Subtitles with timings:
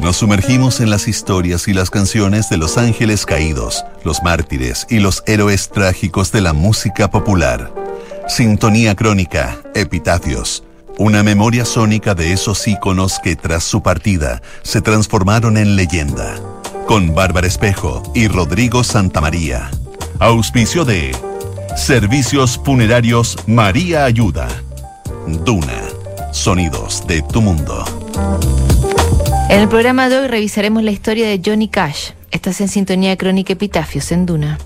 [0.00, 4.98] Nos sumergimos en las historias y las canciones de los ángeles caídos, los mártires y
[4.98, 7.72] los héroes trágicos de la música popular.
[8.26, 10.64] Sintonía crónica, epitafios,
[10.98, 16.34] una memoria sónica de esos íconos que tras su partida se transformaron en leyenda.
[16.86, 19.70] Con Bárbara Espejo y Rodrigo Santamaría.
[20.18, 21.14] Auspicio de
[21.76, 24.48] Servicios Funerarios María Ayuda.
[25.44, 25.99] Duna.
[26.32, 27.84] Sonidos de tu mundo.
[29.48, 32.10] En el programa de hoy revisaremos la historia de Johnny Cash.
[32.30, 34.58] Estás en sintonía crónica Epitafios en Duna.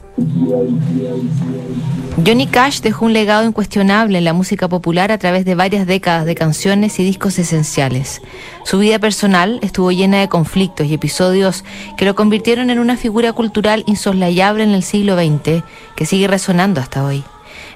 [2.24, 6.27] Johnny Cash dejó un legado incuestionable en la música popular a través de varias décadas
[6.27, 8.20] de canciones y discos esenciales.
[8.65, 11.65] Su vida personal estuvo llena de conflictos y episodios
[11.96, 15.65] que lo convirtieron en una figura cultural insoslayable en el siglo XX
[15.96, 17.24] que sigue resonando hasta hoy.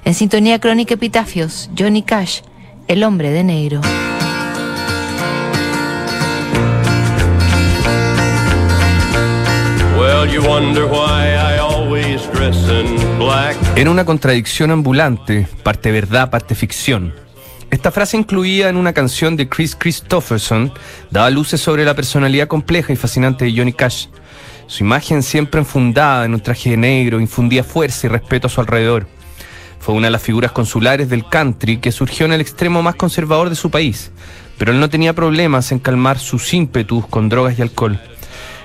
[0.05, 2.41] En sintonía crónica Epitafios, Johnny Cash,
[2.89, 3.81] el hombre de negro.
[13.75, 17.13] Era una contradicción ambulante, parte verdad, parte ficción.
[17.69, 20.73] Esta frase incluida en una canción de Chris Christopherson
[21.11, 24.07] daba luces sobre la personalidad compleja y fascinante de Johnny Cash.
[24.65, 28.59] Su imagen siempre enfundada en un traje de negro infundía fuerza y respeto a su
[28.59, 29.18] alrededor.
[29.79, 33.49] Fue una de las figuras consulares del country que surgió en el extremo más conservador
[33.49, 34.11] de su país,
[34.57, 37.99] pero él no tenía problemas en calmar sus ímpetus con drogas y alcohol.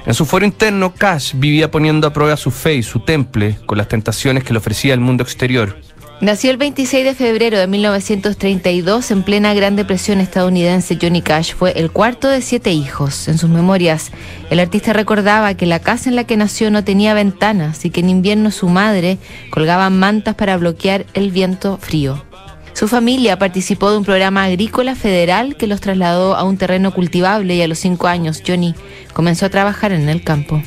[0.07, 3.79] En su foro interno, Cash vivía poniendo a prueba su fe y su temple con
[3.79, 5.79] las tentaciones que le ofrecía el mundo exterior.
[6.25, 10.97] Nació el 26 de febrero de 1932 en plena Gran Depresión estadounidense.
[10.99, 13.29] Johnny Cash fue el cuarto de siete hijos.
[13.29, 14.11] En sus memorias,
[14.49, 18.01] el artista recordaba que la casa en la que nació no tenía ventanas y que
[18.01, 19.19] en invierno su madre
[19.51, 22.25] colgaba mantas para bloquear el viento frío.
[22.73, 27.55] Su familia participó de un programa agrícola federal que los trasladó a un terreno cultivable
[27.55, 28.75] y a los cinco años Johnny
[29.13, 30.63] comenzó a trabajar en el campo.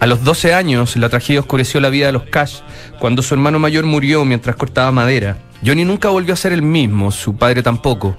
[0.00, 2.60] A los 12 años, la tragedia oscureció la vida de los Cash
[2.98, 5.36] cuando su hermano mayor murió mientras cortaba madera.
[5.64, 8.16] Johnny nunca volvió a ser el mismo, su padre tampoco.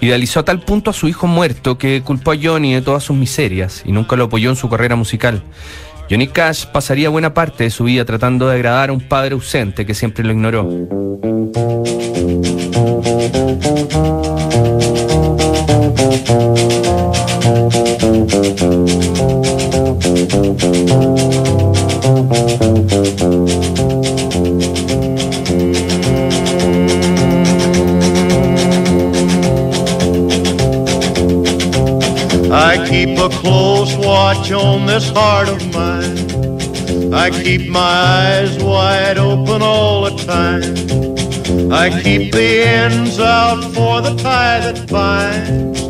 [0.00, 3.16] Idealizó a tal punto a su hijo muerto que culpó a Johnny de todas sus
[3.16, 5.44] miserias y nunca lo apoyó en su carrera musical.
[6.10, 9.86] Johnny Cash pasaría buena parte de su vida tratando de agradar a un padre ausente
[9.86, 10.68] que siempre lo ignoró.
[17.42, 17.46] I
[32.86, 37.14] keep a close watch on this heart of mine.
[37.14, 40.62] I keep my eyes wide open all the time.
[41.72, 45.89] I keep the ends out for the tie that binds.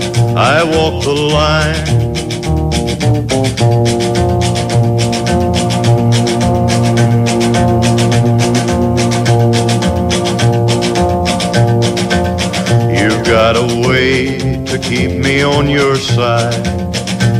[0.35, 1.75] I walk the line.
[12.95, 16.65] You've got a way to keep me on your side.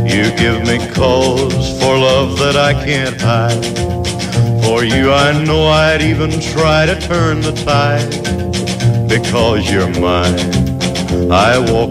[0.05, 3.63] You give me cause for love that I can't hide.
[4.65, 8.09] For you, I know I'd even try to turn the tide.
[9.07, 10.39] Because you're mine,
[11.31, 11.90] I walk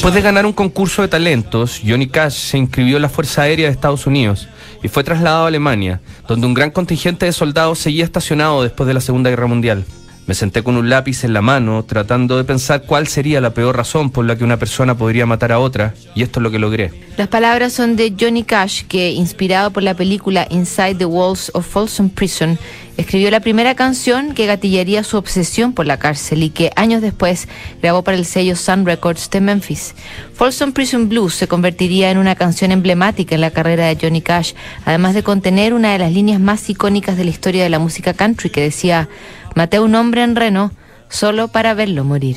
[0.00, 3.66] Después de ganar un concurso de talentos, Johnny Cash se inscribió en la Fuerza Aérea
[3.66, 4.48] de Estados Unidos
[4.82, 8.94] y fue trasladado a Alemania, donde un gran contingente de soldados seguía estacionado después de
[8.94, 9.84] la Segunda Guerra Mundial.
[10.30, 13.76] Me senté con un lápiz en la mano, tratando de pensar cuál sería la peor
[13.76, 16.60] razón por la que una persona podría matar a otra, y esto es lo que
[16.60, 16.92] logré.
[17.16, 21.66] Las palabras son de Johnny Cash, que, inspirado por la película Inside the Walls of
[21.66, 22.60] Folsom Prison,
[22.96, 27.48] escribió la primera canción que gatillaría su obsesión por la cárcel y que años después
[27.82, 29.96] grabó para el sello Sun Records de Memphis.
[30.34, 34.52] Folsom Prison Blues se convertiría en una canción emblemática en la carrera de Johnny Cash,
[34.84, 38.14] además de contener una de las líneas más icónicas de la historia de la música
[38.14, 39.08] country que decía,
[39.54, 40.72] maté a un hombre en Reno
[41.08, 42.36] solo para verlo morir.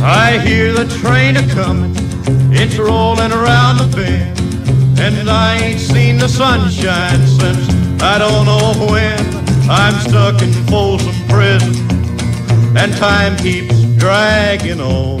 [0.00, 1.94] I hear the train a comin',
[2.52, 4.38] it's rolling around the bend.
[5.00, 7.68] And I ain't seen the sunshine since
[8.02, 9.18] I don't know when.
[9.70, 11.72] I'm stuck in Folsom Prison,
[12.76, 15.20] and time keeps dragging on.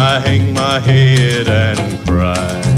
[0.00, 2.77] I hang my head and cry.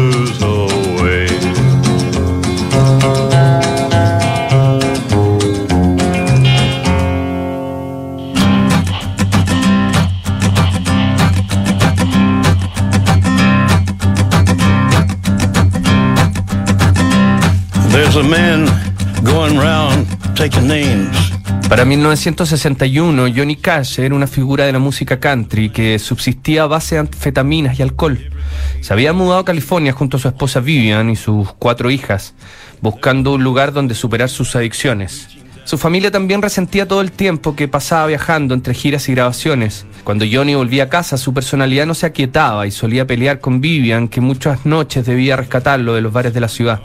[21.69, 26.95] Para 1961, Johnny Cash era una figura de la música country que subsistía a base
[26.95, 28.19] de anfetaminas y alcohol.
[28.81, 32.33] Se había mudado a California junto a su esposa Vivian y sus cuatro hijas,
[32.81, 35.29] buscando un lugar donde superar sus adicciones.
[35.63, 39.85] Su familia también resentía todo el tiempo que pasaba viajando entre giras y grabaciones.
[40.03, 44.09] Cuando Johnny volvía a casa, su personalidad no se aquietaba y solía pelear con Vivian,
[44.09, 46.81] que muchas noches debía rescatarlo de los bares de la ciudad.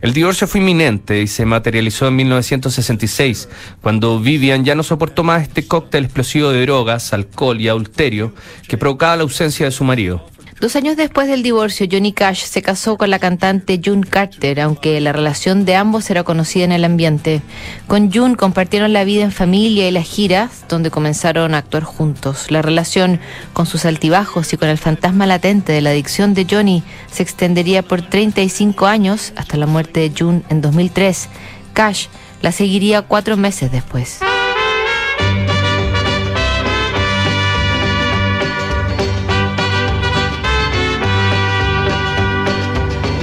[0.00, 3.50] El divorcio fue inminente y se materializó en 1966,
[3.82, 8.32] cuando Vivian ya no soportó más este cóctel explosivo de drogas, alcohol y adulterio
[8.66, 10.24] que provocaba la ausencia de su marido.
[10.60, 15.00] Dos años después del divorcio, Johnny Cash se casó con la cantante June Carter, aunque
[15.00, 17.40] la relación de ambos era conocida en el ambiente.
[17.86, 22.50] Con June compartieron la vida en familia y las giras, donde comenzaron a actuar juntos.
[22.50, 23.20] La relación,
[23.54, 27.82] con sus altibajos y con el fantasma latente de la adicción de Johnny, se extendería
[27.82, 31.30] por 35 años hasta la muerte de June en 2003.
[31.72, 32.08] Cash
[32.42, 34.20] la seguiría cuatro meses después.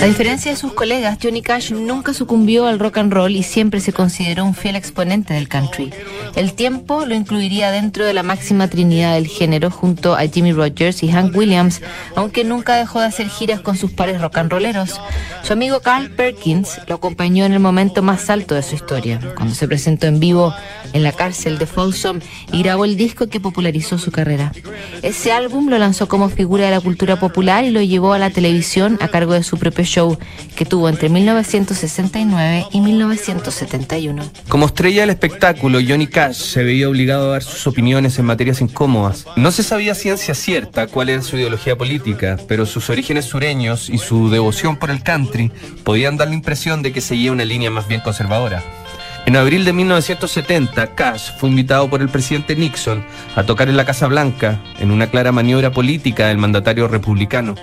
[0.00, 3.80] A diferencia de sus colegas, Johnny Cash nunca sucumbió al rock and roll y siempre
[3.80, 5.92] se consideró un fiel exponente del country.
[6.34, 11.02] El tiempo lo incluiría dentro de la máxima trinidad del género junto a Jimmy Rogers
[11.02, 11.80] y Hank Williams,
[12.14, 15.00] aunque nunca dejó de hacer giras con sus pares rock and rolleros.
[15.42, 19.54] Su amigo Carl Perkins lo acompañó en el momento más alto de su historia, cuando
[19.54, 20.54] se presentó en vivo
[20.92, 22.20] en la cárcel de Folsom
[22.52, 24.52] y grabó el disco que popularizó su carrera.
[25.02, 28.30] Ese álbum lo lanzó como figura de la cultura popular y lo llevó a la
[28.30, 30.18] televisión a cargo de su propio show,
[30.56, 34.24] que tuvo entre 1969 y 1971.
[34.48, 38.62] Como estrella del espectáculo, Johnny Cash se veía obligado a dar sus opiniones en materias
[38.62, 39.26] incómodas.
[39.36, 43.98] No se sabía ciencia cierta cuál era su ideología política, pero sus orígenes sureños y
[43.98, 45.52] su devoción por el country
[45.84, 48.64] podían dar la impresión de que seguía una línea más bien conservadora.
[49.26, 53.04] En abril de 1970, Cash fue invitado por el presidente Nixon
[53.34, 57.56] a tocar en la Casa Blanca en una clara maniobra política del mandatario republicano.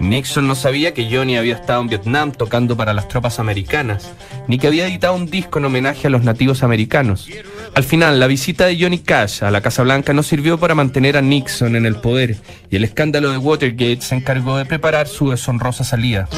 [0.00, 4.10] Nixon no sabía que Johnny había estado en Vietnam tocando para las tropas americanas,
[4.46, 7.28] ni que había editado un disco en homenaje a los nativos americanos.
[7.74, 11.16] Al final, la visita de Johnny Cash a la Casa Blanca no sirvió para mantener
[11.16, 12.36] a Nixon en el poder,
[12.70, 16.28] y el escándalo de Watergate se encargó de preparar su deshonrosa salida.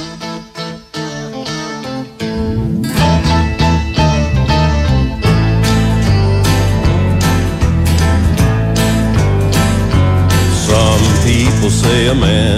[11.69, 12.58] Say a man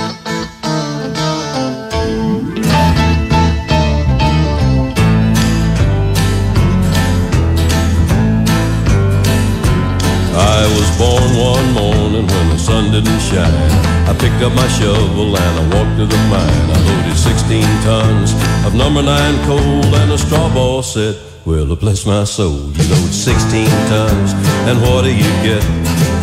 [14.43, 16.67] Up my shovel and I walked to the mine.
[16.73, 18.33] I loaded 16 tons
[18.65, 23.13] of number nine coal and a straw ball said, Well, bless my soul, you load
[23.13, 24.33] 16 tons,
[24.67, 25.63] and what do you get?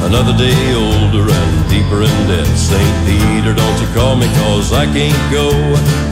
[0.02, 2.46] Another day older and deeper in debt.
[2.56, 2.96] St.
[3.06, 5.50] Peter, don't you call me, cause I can't go.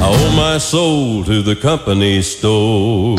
[0.01, 3.17] I owe my soul to the company store.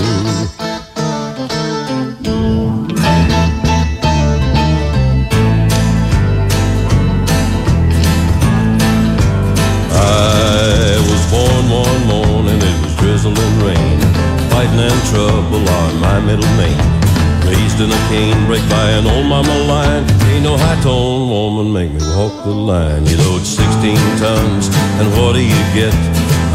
[22.48, 23.06] The line.
[23.06, 25.94] You load 16 tons, and what do you get?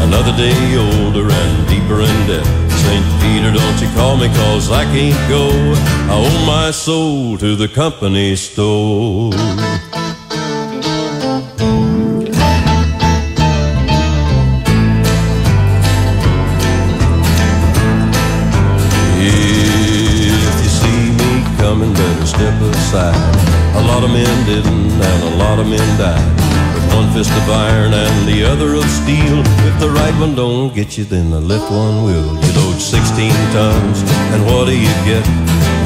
[0.01, 2.45] Another day older and deeper in debt.
[2.83, 3.05] St.
[3.21, 5.49] Peter, don't you call me cause I can't go.
[6.09, 9.31] I owe my soul to the company store.
[19.25, 23.42] If you see me coming, better step aside.
[23.75, 26.23] A lot of men didn't, and a lot of men died.
[26.75, 29.39] With one fist of iron and the other of steel.
[29.69, 32.37] If the right one don't get you, then the left one will.
[32.43, 34.03] You load 16 tons,
[34.33, 35.25] and what do you get?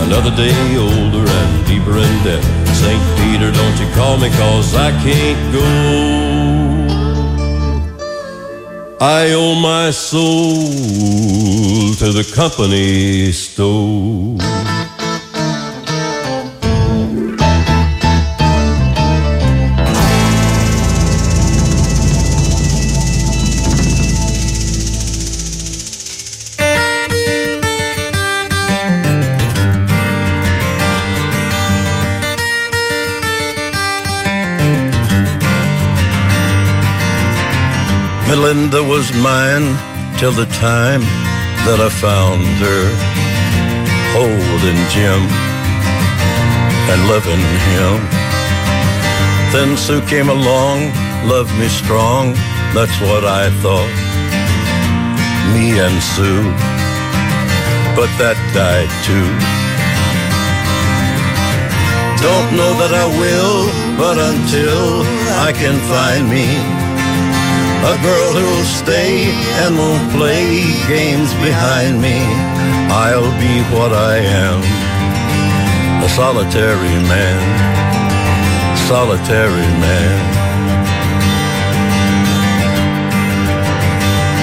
[0.08, 2.44] Another day older and deeper in debt.
[2.76, 3.02] St.
[3.18, 6.18] Peter, don't you call me, cause I can't go.
[9.00, 10.56] I owe my soul
[12.02, 14.57] to the company store.
[38.40, 39.66] Melinda was mine
[40.20, 41.02] till the time
[41.66, 42.86] that I found her
[44.14, 45.26] holding Jim
[46.86, 47.98] and loving him.
[49.50, 50.94] Then Sue came along,
[51.26, 52.38] loved me strong,
[52.78, 53.98] that's what I thought.
[55.58, 56.46] Me and Sue,
[57.98, 59.30] but that died too.
[62.22, 63.66] Don't know that I will,
[63.98, 65.02] but until
[65.42, 66.87] I can find me
[67.88, 69.32] a girl who'll stay
[69.64, 70.60] and won't play
[70.92, 72.20] games behind me.
[72.92, 74.60] I'll be what I am,
[76.04, 77.40] a solitary man,
[78.92, 80.16] solitary man.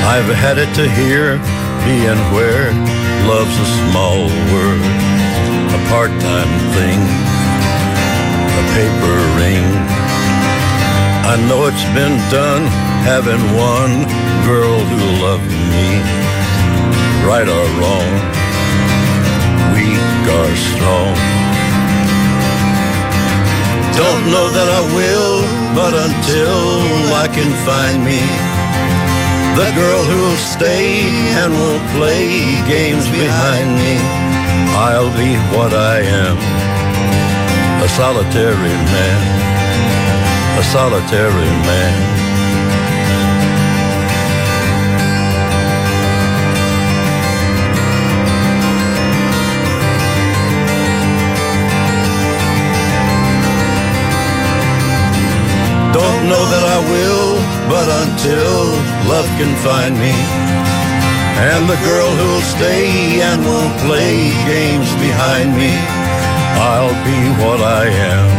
[0.08, 1.36] I've had it to hear,
[1.84, 2.72] being where
[3.28, 4.84] love's a small word,
[5.76, 7.00] a part-time thing,
[8.60, 9.68] a paper ring.
[11.28, 14.08] I know it's been done having one
[14.48, 15.88] girl who loved me,
[17.28, 18.10] right or wrong,
[19.76, 21.12] weak or strong.
[23.92, 25.36] Don't know that I will,
[25.76, 26.56] but until
[27.12, 28.24] I can find me
[29.52, 31.04] the girl who'll stay
[31.44, 34.00] and won't play games behind me,
[34.80, 36.38] I'll be what I am,
[37.84, 39.20] a solitary man,
[40.58, 42.23] a solitary man.
[59.38, 60.14] Can find me,
[61.50, 65.74] and the girl who'll stay and won't play games behind me,
[66.70, 68.30] I'll be what I am,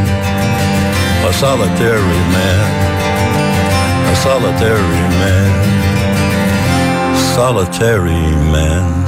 [1.28, 2.68] a solitary man,
[4.08, 5.52] a solitary man,
[7.36, 9.05] solitary man.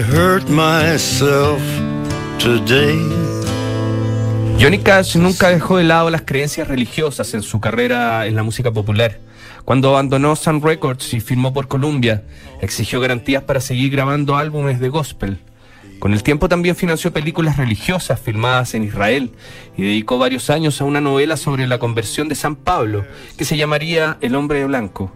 [0.00, 1.60] Hurt myself
[2.38, 2.98] today.
[4.58, 8.70] Johnny Cash nunca dejó de lado las creencias religiosas en su carrera en la música
[8.70, 9.18] popular.
[9.64, 12.22] Cuando abandonó Sun Records y firmó por Columbia,
[12.60, 15.38] exigió garantías para seguir grabando álbumes de gospel.
[15.98, 19.32] Con el tiempo también financió películas religiosas filmadas en Israel
[19.76, 23.04] y dedicó varios años a una novela sobre la conversión de San Pablo,
[23.36, 25.12] que se llamaría El hombre blanco.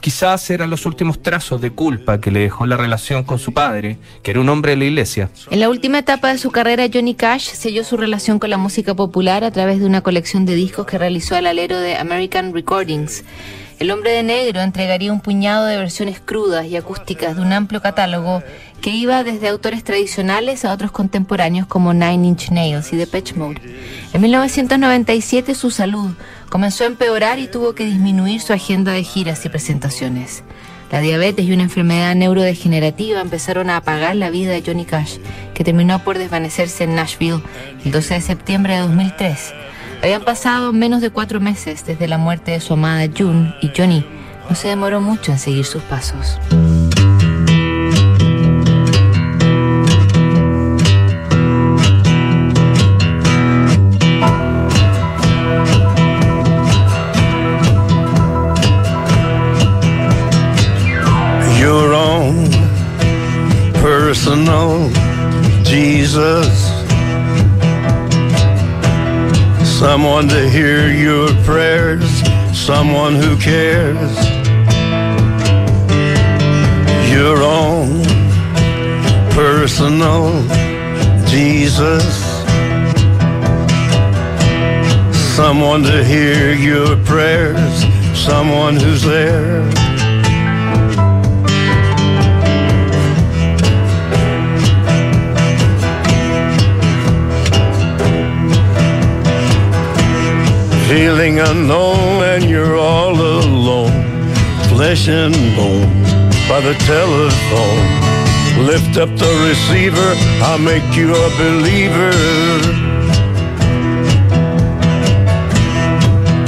[0.00, 3.98] Quizás eran los últimos trazos de culpa que le dejó la relación con su padre,
[4.22, 5.30] que era un hombre de la iglesia.
[5.50, 8.94] En la última etapa de su carrera, Johnny Cash selló su relación con la música
[8.94, 13.24] popular a través de una colección de discos que realizó al alero de American Recordings.
[13.78, 17.80] El hombre de negro entregaría un puñado de versiones crudas y acústicas de un amplio
[17.80, 18.42] catálogo
[18.80, 23.60] que iba desde autores tradicionales a otros contemporáneos como Nine Inch Nails y Depeche Mode.
[24.12, 26.10] En 1997 su salud
[26.48, 30.42] comenzó a empeorar y tuvo que disminuir su agenda de giras y presentaciones.
[30.90, 35.18] La diabetes y una enfermedad neurodegenerativa empezaron a apagar la vida de Johnny Cash,
[35.54, 37.42] que terminó por desvanecerse en Nashville
[37.84, 39.54] el 12 de septiembre de 2003.
[40.02, 44.04] Habían pasado menos de cuatro meses desde la muerte de su amada June y Johnny
[44.48, 46.38] no se demoró mucho en seguir sus pasos.
[85.78, 89.62] Someone to hear your prayers, someone who's there.
[100.88, 103.92] Feeling unknown and you're all alone,
[104.70, 106.02] flesh and bone
[106.48, 108.66] by the telephone.
[108.66, 112.78] Lift up the receiver, I'll make you a believer.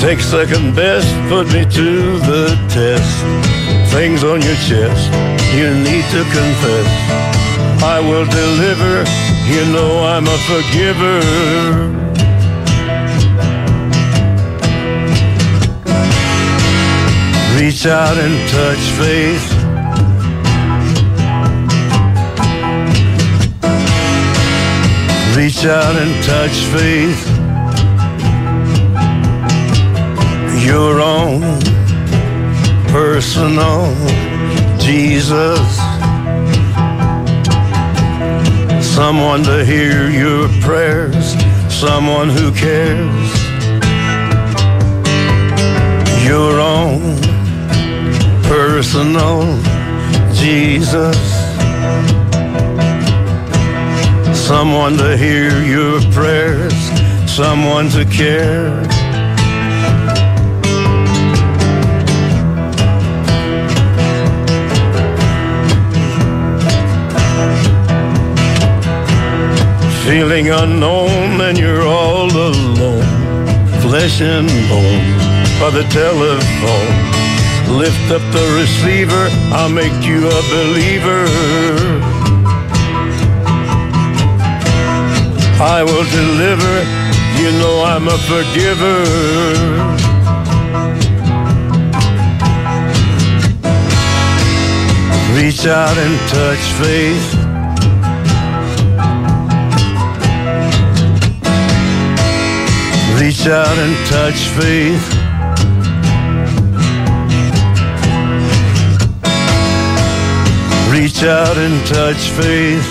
[0.00, 3.92] Take second best, put me to the test.
[3.92, 5.12] Things on your chest,
[5.52, 6.88] you need to confess.
[7.82, 9.04] I will deliver,
[9.46, 11.20] you know I'm a forgiver.
[17.60, 19.46] Reach out and touch faith.
[25.36, 27.39] Reach out and touch faith.
[30.70, 31.40] Your own
[32.92, 33.92] personal
[34.78, 35.66] Jesus.
[38.80, 41.34] Someone to hear your prayers,
[41.68, 43.30] someone who cares.
[46.24, 47.20] Your own
[48.44, 49.42] personal
[50.32, 51.18] Jesus.
[54.32, 56.78] Someone to hear your prayers,
[57.28, 58.89] someone to care.
[70.10, 73.04] Feeling unknown and you're all alone,
[73.80, 75.06] flesh and bone
[75.60, 77.78] by the telephone.
[77.78, 81.26] Lift up the receiver, I'll make you a believer.
[85.62, 86.74] I will deliver,
[87.40, 88.98] you know I'm a forgiver.
[95.36, 97.39] Reach out and touch faith.
[103.20, 105.06] Reach out and touch faith.
[110.90, 112.88] Reach out and touch faith.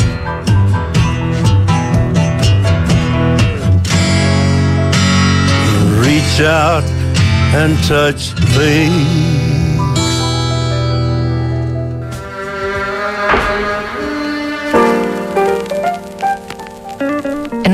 [6.05, 6.83] Reach out
[7.55, 9.38] and touch faith.